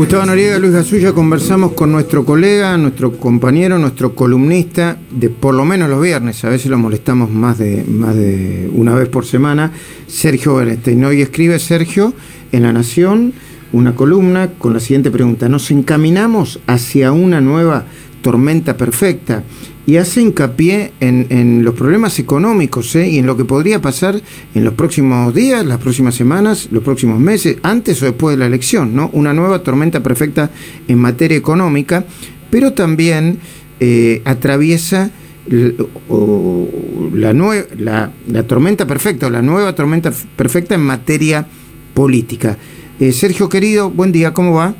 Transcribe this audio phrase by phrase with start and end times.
[0.00, 5.66] Gustavo Noriega, Luis Gasulla, conversamos con nuestro colega, nuestro compañero, nuestro columnista, de por lo
[5.66, 9.72] menos los viernes, a veces lo molestamos más de, más de una vez por semana,
[10.06, 11.04] Sergio Bernstein.
[11.04, 12.14] Hoy escribe Sergio
[12.50, 13.34] en La Nación
[13.74, 15.50] una columna con la siguiente pregunta.
[15.50, 17.84] ¿Nos encaminamos hacia una nueva
[18.22, 19.44] tormenta perfecta?
[19.90, 23.08] y hace hincapié en, los problemas económicos ¿eh?
[23.08, 24.20] y en lo que podría pasar
[24.54, 28.46] en los próximos días, las próximas semanas, los próximos meses, antes o después de la
[28.46, 29.10] elección, ¿no?
[29.12, 30.50] Una nueva tormenta perfecta
[30.86, 32.04] en materia económica,
[32.50, 33.40] pero también
[33.80, 35.10] eh, atraviesa
[35.48, 41.48] la, la, la, tormenta perfecta la nueva tormenta perfecta en materia
[41.94, 42.56] política.
[43.00, 44.76] Eh, Sergio querido, buen día, ¿cómo va?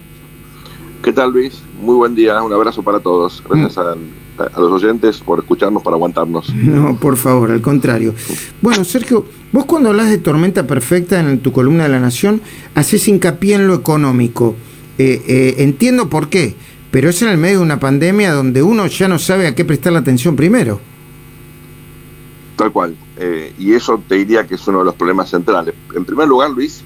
[1.02, 1.62] ¿Qué tal Luis?
[1.80, 3.42] Muy buen día, un abrazo para todos.
[3.48, 3.94] Gracias a
[4.54, 6.52] a los oyentes por escucharnos, para aguantarnos.
[6.70, 8.14] No, por favor, al contrario.
[8.60, 12.40] Bueno, Sergio, vos cuando hablas de tormenta perfecta en tu columna de La Nación,
[12.74, 14.54] haces hincapié en lo económico.
[14.98, 16.54] Eh, eh, entiendo por qué,
[16.90, 19.64] pero es en el medio de una pandemia donde uno ya no sabe a qué
[19.64, 20.80] prestar la atención primero.
[22.56, 22.94] Tal cual.
[23.16, 25.74] Eh, y eso te diría que es uno de los problemas centrales.
[25.94, 26.84] En primer lugar, Luis,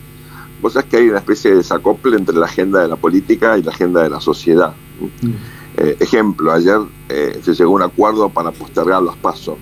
[0.65, 3.63] vos sabés que hay una especie de desacople entre la agenda de la política y
[3.63, 4.73] la agenda de la sociedad.
[5.21, 5.29] Mm.
[5.77, 6.79] Eh, ejemplo, ayer
[7.11, 9.59] eh, se llegó a un acuerdo para postergar los pasos.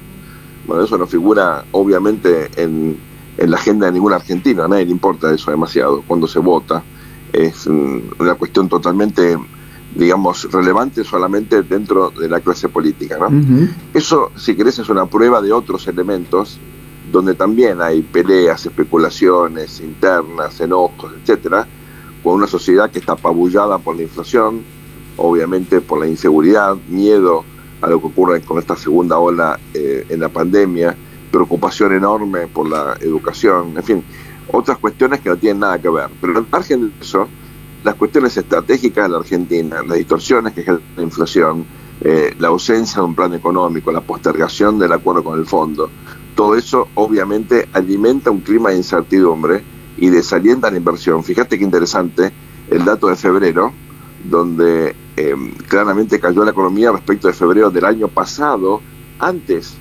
[0.65, 2.97] Bueno, eso no figura obviamente en,
[3.37, 6.85] la agenda de ningún argentino, a nadie le importa eso demasiado cuando se vota.
[7.33, 9.37] Es una cuestión totalmente,
[9.97, 13.19] digamos, relevante solamente dentro de la clase política.
[13.19, 13.29] ¿no?
[13.93, 16.61] Eso, si querés, es una prueba de otros elementos
[17.13, 21.67] donde también hay peleas, especulaciones internas, enojos, etcétera,
[22.23, 24.63] con una sociedad que está apabullada por la inflación,
[25.19, 27.45] obviamente por la inseguridad, miedo
[27.83, 30.97] a lo que ocurre con esta segunda ola eh, en la pandemia,
[31.31, 34.05] preocupación enorme por la educación, en fin,
[34.49, 36.09] otras cuestiones que no tienen nada que ver.
[36.21, 37.29] Pero al margen de eso,
[37.85, 41.67] las cuestiones estratégicas de la Argentina, las distorsiones que genera la inflación,
[42.01, 45.91] eh, la ausencia de un plan económico, la postergación del acuerdo con el fondo,
[46.35, 49.63] todo eso obviamente alimenta un clima de incertidumbre
[49.97, 51.23] y desalienta la inversión.
[51.23, 52.33] Fíjate qué interesante
[52.71, 53.73] el dato de febrero,
[54.25, 55.35] donde eh,
[55.69, 58.81] claramente cayó la economía respecto de febrero del año pasado,
[59.19, 59.75] antes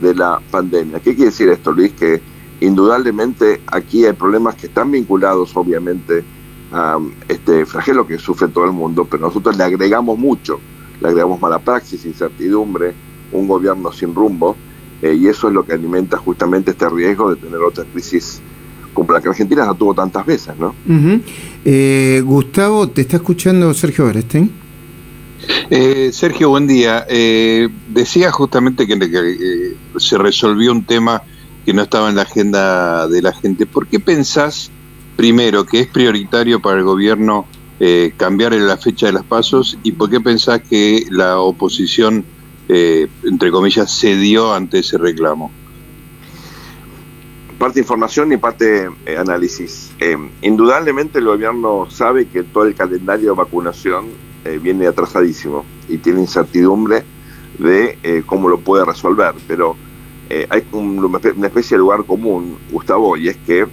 [0.00, 1.00] de la pandemia.
[1.00, 1.92] ¿Qué quiere decir esto, Luis?
[1.92, 2.20] Que
[2.60, 6.24] indudablemente aquí hay problemas que están vinculados, obviamente,
[6.72, 10.60] a este flagelo que sufre todo el mundo, pero nosotros le agregamos mucho,
[11.00, 12.94] le agregamos mala praxis, incertidumbre,
[13.32, 14.56] un gobierno sin rumbo,
[15.02, 18.40] eh, y eso es lo que alimenta justamente este riesgo de tener otra crisis
[18.98, 20.74] como la que Argentina no tuvo tantas veces, ¿no?
[21.64, 24.50] Eh, Gustavo, ¿te está escuchando Sergio Berestein?
[25.70, 27.06] Eh, Sergio, buen día.
[27.08, 31.22] Eh, decía justamente que, que se resolvió un tema
[31.64, 33.66] que no estaba en la agenda de la gente.
[33.66, 34.70] ¿Por qué pensás,
[35.16, 37.46] primero, que es prioritario para el gobierno
[38.16, 42.24] cambiar la fecha de las pasos y por qué pensás que la oposición,
[42.68, 45.50] entre comillas, cedió ante ese reclamo?
[47.58, 49.90] parte información y parte eh, análisis.
[49.98, 54.06] Eh, indudablemente el gobierno sabe que todo el calendario de vacunación
[54.44, 57.04] eh, viene atrasadísimo y tiene incertidumbre
[57.58, 59.74] de cómo lo puede resolver, pero
[60.48, 63.66] hay una especie de lugar común, Gustavo, y es que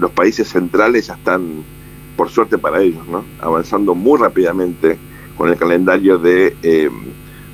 [0.00, 1.62] los países centrales ya están,
[2.16, 3.24] por suerte para ellos, ¿no?
[3.38, 4.98] avanzando muy rápidamente
[5.36, 6.56] con el calendario de,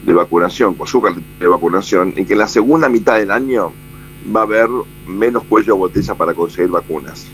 [0.05, 3.73] de vacunación, con su calendario de vacunación, en que en la segunda mitad del año
[4.35, 4.69] va a haber
[5.07, 7.27] menos cuello de botella para conseguir vacunas.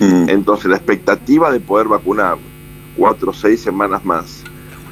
[0.00, 0.28] Mm.
[0.28, 2.36] Entonces la expectativa de poder vacunar
[2.96, 4.42] cuatro o seis semanas más,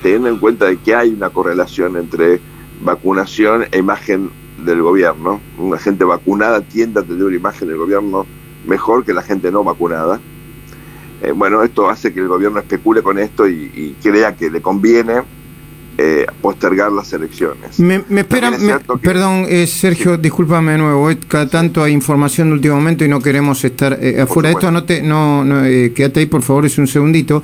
[0.03, 2.41] teniendo en cuenta de que hay una correlación entre
[2.83, 4.31] vacunación e imagen
[4.65, 8.27] del gobierno, una gente vacunada tiende a tener una imagen del gobierno
[8.67, 10.21] mejor que la gente no vacunada.
[11.23, 15.23] Eh, bueno, esto hace que el gobierno especule con esto y crea que le conviene
[15.99, 17.79] eh, postergar las elecciones.
[17.79, 18.55] Me, me esperan,
[19.03, 23.09] perdón, eh, Sergio, discúlpame de nuevo, eh, cada tanto hay información de último momento y
[23.09, 26.79] no queremos estar afuera de esto, no, te, no, no quédate ahí por favor, es
[26.79, 27.43] un segundito.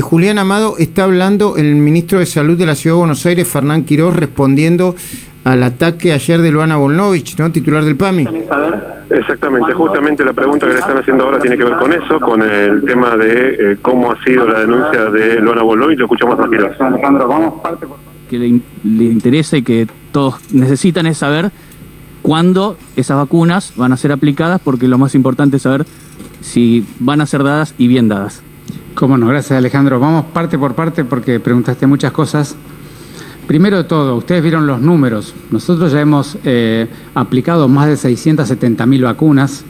[0.00, 3.84] Julián Amado está hablando el ministro de Salud de la Ciudad de Buenos Aires, Fernán
[3.84, 4.96] Quiroz, respondiendo
[5.46, 7.52] al ataque ayer de Luana Volnovich, ¿no?
[7.52, 8.26] titular del PAMI.
[9.10, 12.42] Exactamente, justamente la pregunta que le están haciendo ahora tiene que ver con eso, con
[12.42, 16.42] el tema de eh, cómo ha sido la denuncia de Luana Volnovich, lo escuchamos a
[16.42, 17.96] Alejandro, vamos parte por
[18.28, 21.52] Que le, le interesa y que todos necesitan es saber
[22.22, 25.86] cuándo esas vacunas van a ser aplicadas, porque lo más importante es saber
[26.40, 28.42] si van a ser dadas y bien dadas.
[28.96, 30.00] Cómo no, gracias Alejandro.
[30.00, 32.56] Vamos parte por parte porque preguntaste muchas cosas.
[33.46, 35.32] Primero de todo, ustedes vieron los números.
[35.52, 39.64] Nosotros ya hemos eh, aplicado más de 670.000 vacunas.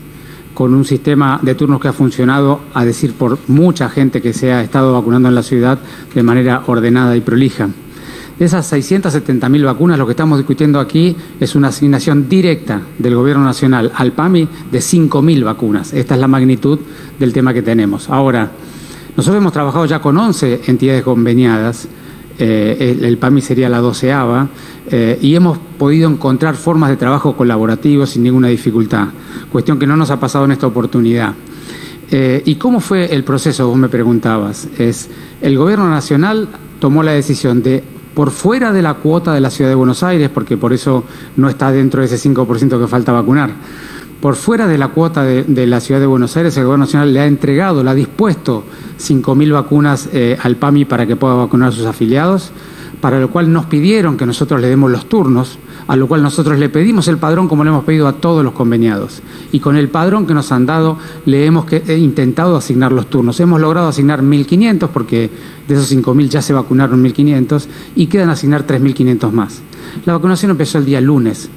[0.55, 4.55] con un sistema de turnos que ha funcionado, a decir por mucha gente que se
[4.55, 5.79] ha estado vacunando en la ciudad
[6.15, 7.69] de manera ordenada y prolija.
[8.39, 13.45] De esas 670.000 vacunas, lo que estamos discutiendo aquí es una asignación directa del Gobierno
[13.45, 15.93] Nacional al PAMI de 5.000 vacunas.
[15.93, 16.79] Esta es la magnitud
[17.19, 18.09] del tema que tenemos.
[18.09, 18.51] Ahora,
[19.15, 21.87] nosotros hemos trabajado ya con 11 entidades conveniadas,
[22.39, 24.49] eh, el, PAMI sería la doceava,
[24.91, 29.09] eh, y hemos podido encontrar formas de trabajo colaborativo sin ninguna dificultad,
[29.51, 31.35] cuestión que no nos ha pasado en esta oportunidad.
[32.11, 33.67] Eh, ¿Y cómo fue el proceso?
[33.69, 34.69] Vos me preguntabas.
[34.79, 35.09] Es,
[35.41, 36.49] el Gobierno Nacional
[36.79, 37.83] tomó la decisión de
[38.15, 41.05] por fuera de la cuota de la Ciudad de Buenos Aires, porque por eso
[41.37, 43.51] no está dentro de ese 5% que falta vacunar.
[44.27, 47.21] Por fuera de la cuota de, la Ciudad de Buenos Aires, el Gobierno Nacional le
[47.21, 48.65] ha entregado, le ha dispuesto
[48.99, 52.51] 5.000 vacunas eh, al PAMI para que pueda vacunar a sus afiliados,
[53.01, 56.59] para lo cual nos pidieron que nosotros le demos los turnos a lo cual nosotros
[56.59, 59.23] le pedimos el padrón como le hemos pedido a todos los conveniados.
[59.53, 63.39] Y con el padrón que nos han dado le hemos intentado asignar los turnos.
[63.39, 65.31] Hemos logrado asignar 1.500 porque
[65.69, 69.63] de esos 5.000 ya se vacunaron 1.500 y quedan asignar 3.500 más.
[70.05, 71.49] La vacunación empezó el día lunes.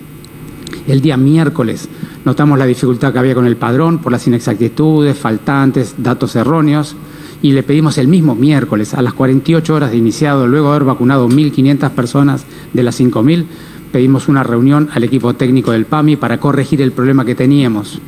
[0.87, 1.89] El día miércoles
[2.25, 6.95] notamos la dificultad que había con el padrón por las inexactitudes, faltantes, datos erróneos
[7.41, 10.87] y le pedimos el mismo miércoles, a las 48 horas de iniciado, luego de haber
[10.87, 13.45] vacunado 1.500 personas de las 5.000,
[13.91, 17.99] pedimos una reunión al equipo técnico del PAMI para corregir el problema que teníamos,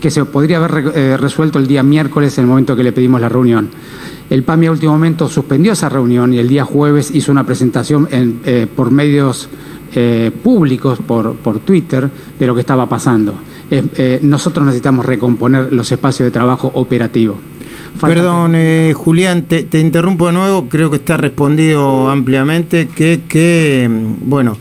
[0.00, 3.20] que se podría haber eh, resuelto el día miércoles en el momento que le pedimos
[3.20, 3.68] la reunión.
[4.30, 8.08] El PAMI a último momento suspendió esa reunión y el día jueves hizo una presentación
[8.12, 9.48] eh, por medios
[9.94, 12.08] eh, públicos, por, por, Twitter,
[12.38, 13.34] de lo que estaba pasando.
[14.22, 17.36] nosotros necesitamos recomponer los espacios de trabajo operativo.
[18.00, 18.54] Perdón,
[18.94, 23.88] Julián, te, te, interrumpo de nuevo, creo que está respondido ampliamente, que, que
[24.22, 24.56] bueno,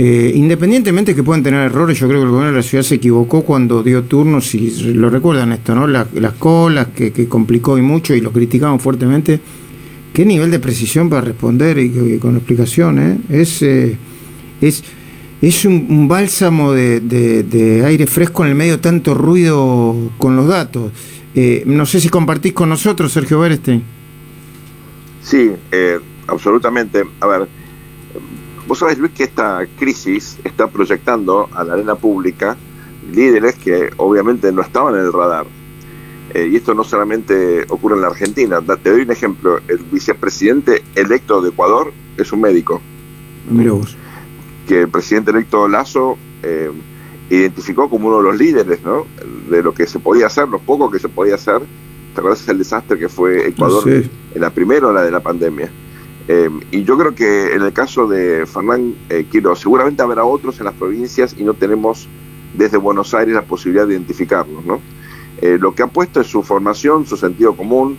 [0.00, 2.94] eh, independientemente que puedan tener errores, yo creo que el gobierno de la ciudad se
[2.94, 5.88] equivocó cuando dio turnos, y lo recuerdan esto, ¿no?
[5.88, 9.40] las colas que, complicó y mucho y lo criticamos fuertemente.
[10.12, 12.98] ¿Qué nivel de precisión para responder y, con explicación?
[13.00, 13.18] Eh?
[13.40, 13.96] Es, eh,
[14.60, 14.84] es,
[15.40, 20.92] es un, bálsamo de, aire fresco en el medio de tanto ruido con los datos.
[21.66, 23.82] no sé si compartís con nosotros, Sergio Berestein.
[25.22, 25.50] Sí,
[26.26, 27.04] absolutamente.
[27.20, 27.48] A ver,
[28.68, 32.54] Vos sabés, Luis, que esta crisis está proyectando a la arena pública
[33.10, 35.46] líderes que obviamente no estaban en el radar.
[36.34, 38.60] Eh, y esto no solamente ocurre en la Argentina.
[38.60, 39.58] Te doy un ejemplo.
[39.68, 42.82] El vicepresidente electo de Ecuador es un médico.
[43.50, 43.96] Mira vos.
[44.68, 46.70] Que el presidente electo Lazo eh,
[47.30, 49.06] identificó como uno de los líderes ¿no?
[49.50, 51.62] de lo que se podía hacer, lo poco que se podía hacer.
[52.14, 55.70] ¿Te acuerdas del desastre que fue Ecuador en la primera ola de la pandemia?
[56.30, 59.26] Eh, y yo creo que en el caso de Fernán eh,
[59.56, 62.06] seguramente habrá otros en las provincias y no tenemos
[62.54, 64.64] desde Buenos Aires la posibilidad de identificarlos.
[64.64, 64.80] ¿no?
[65.40, 67.96] Eh, lo que ha puesto es su formación, su sentido común.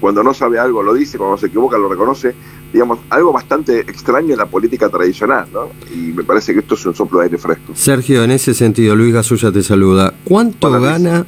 [0.00, 2.34] Cuando no sabe algo lo dice, cuando se equivoca lo reconoce.
[2.72, 5.70] Digamos, algo bastante extraño en la política tradicional, ¿no?
[5.94, 7.72] Y me parece que esto es un soplo de aire fresco.
[7.74, 10.14] Sergio, en ese sentido, Luis Gasulla te saluda.
[10.24, 11.26] ¿Cuánto gana,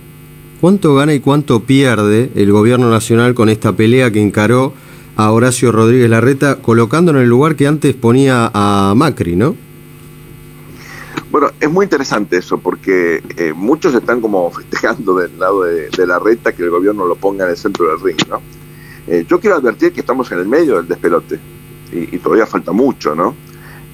[0.61, 4.73] cuánto gana y cuánto pierde el gobierno nacional con esta pelea que encaró
[5.17, 9.55] a Horacio Rodríguez Larreta, colocándolo en el lugar que antes ponía a Macri, ¿no?
[11.31, 16.07] Bueno, es muy interesante eso, porque eh, muchos están como festejando del lado de, de,
[16.07, 18.41] Larreta que el gobierno lo ponga en el centro del ring, ¿no?
[19.07, 21.39] Eh, yo quiero advertir que estamos en el medio del despelote
[21.93, 23.35] y, todavía falta mucho, ¿no?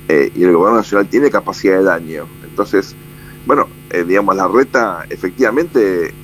[0.09, 2.27] Eh, y el gobierno nacional tiene capacidad de daño.
[2.49, 2.95] Entonces,
[3.47, 3.69] bueno,
[4.07, 6.15] digamos, Larreta efectivamente,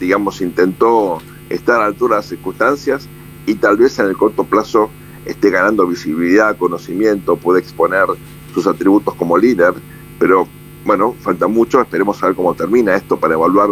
[0.00, 3.08] digamos, intentó estar a la altura de las circunstancias,
[3.46, 4.90] y tal vez en el corto plazo
[5.24, 8.06] esté ganando visibilidad, conocimiento, puede exponer
[8.52, 9.74] sus atributos como líder,
[10.18, 10.46] pero
[10.84, 13.70] bueno, falta mucho, esperemos a ver cómo termina esto para evaluar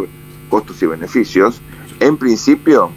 [0.49, 1.61] costos y beneficios.
[2.00, 2.90] En principio,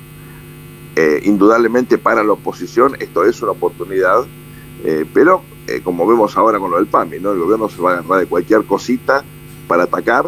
[1.00, 4.26] eh, indudablemente para la oposición esto es una oportunidad,
[4.84, 7.34] eh, pero eh, como vemos ahora con lo del PAMI, ¿no?
[7.34, 9.24] el gobierno se va a agarrar de cualquier cosita
[9.68, 10.26] para atacar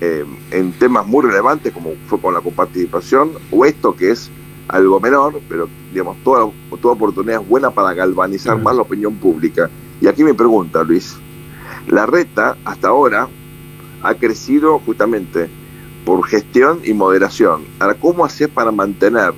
[0.00, 4.28] en temas muy relevantes como fue con la coparticipación o esto que es
[4.66, 9.70] algo menor, pero digamos, toda, toda oportunidad es buena para galvanizar más la opinión pública.
[10.00, 11.14] Y aquí me pregunta, Luis,
[11.86, 13.28] la reta hasta ahora
[14.02, 15.48] ha crecido justamente
[16.04, 17.62] por gestión y moderación.
[17.78, 19.32] Ahora, ¿cómo haces para mantener,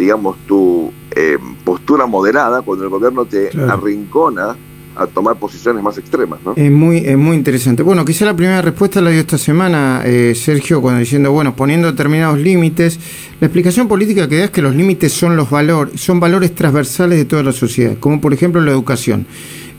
[0.00, 4.56] digamos, tu eh, postura moderada cuando el gobierno te arrincona
[4.96, 6.40] a tomar posiciones más extremas.
[6.44, 6.54] ¿no?
[6.56, 7.82] Es muy, es muy interesante.
[7.82, 11.90] Bueno, quizá la primera respuesta la dio esta semana eh, Sergio, cuando diciendo, bueno, poniendo
[11.90, 12.98] determinados límites.
[13.40, 17.18] La explicación política que da es que los límites son los valores, son valores transversales
[17.18, 19.26] de toda la sociedad, como por ejemplo la educación.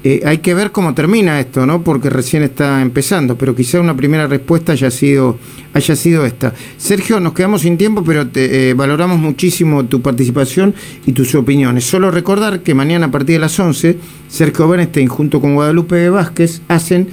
[0.03, 1.84] Eh, hay que ver cómo termina esto, ¿no?
[1.84, 5.38] Porque recién está empezando, pero quizá una primera respuesta haya sido,
[5.74, 6.53] haya sido esta.
[6.77, 10.74] Sergio, nos quedamos sin tiempo, pero te, eh, valoramos muchísimo tu participación
[11.05, 11.86] y tus opiniones.
[11.86, 16.63] Solo recordar que mañana a partir de las 11, Sergio Bernstein junto con Guadalupe Vázquez
[16.67, 17.08] hacen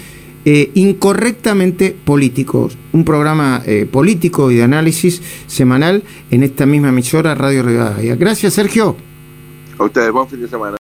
[0.47, 7.63] eh, Incorrectamente Políticos, un programa político y de análisis semanal en esta misma emisora Radio
[7.63, 8.17] Rivadavia.
[8.17, 8.97] Gracias, Sergio.
[9.79, 10.77] A ustedes, buen fin de semana.